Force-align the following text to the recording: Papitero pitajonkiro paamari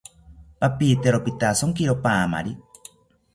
Papitero 0.61 1.17
pitajonkiro 1.27 1.95
paamari 2.03 2.51